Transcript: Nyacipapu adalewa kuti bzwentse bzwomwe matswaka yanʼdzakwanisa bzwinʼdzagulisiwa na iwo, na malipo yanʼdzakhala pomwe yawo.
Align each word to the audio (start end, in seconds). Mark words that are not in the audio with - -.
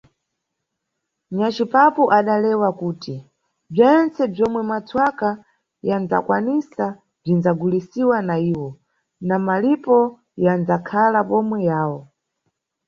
Nyacipapu 1.35 2.03
adalewa 2.17 2.69
kuti 2.79 3.15
bzwentse 3.73 4.21
bzwomwe 4.33 4.61
matswaka 4.69 5.29
yanʼdzakwanisa 5.87 6.85
bzwinʼdzagulisiwa 7.21 8.17
na 8.27 8.35
iwo, 8.51 8.69
na 9.27 9.35
malipo 9.47 9.97
yanʼdzakhala 10.43 11.19
pomwe 11.29 11.57
yawo. 11.69 11.99